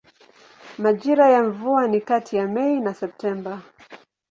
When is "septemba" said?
2.93-3.61